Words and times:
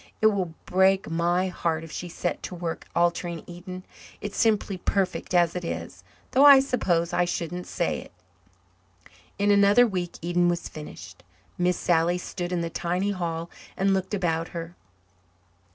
It 0.19 0.33
will 0.33 0.55
break 0.65 1.11
my 1.11 1.49
heart 1.49 1.83
if 1.83 1.91
she 1.91 2.09
sets 2.09 2.39
to 2.47 2.55
work 2.55 2.87
altering 2.95 3.43
Eden. 3.45 3.83
It's 4.19 4.35
simply 4.35 4.77
perfect 4.79 5.35
as 5.35 5.55
it 5.55 5.63
is 5.63 6.03
though 6.31 6.43
I 6.43 6.59
suppose 6.59 7.13
I 7.13 7.25
shouldn't 7.25 7.67
say 7.67 7.99
it." 7.99 8.11
In 9.37 9.51
another 9.51 9.85
week 9.85 10.17
Eden 10.23 10.49
was 10.49 10.67
finished. 10.67 11.21
Miss 11.55 11.77
Sally 11.77 12.17
stood 12.17 12.51
in 12.51 12.61
the 12.61 12.71
tiny 12.71 13.11
hall 13.11 13.51
and 13.77 13.93
looked 13.93 14.15
about 14.15 14.47
her. 14.57 14.75